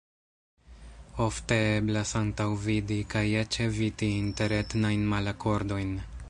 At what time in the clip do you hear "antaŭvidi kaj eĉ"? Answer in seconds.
2.21-3.59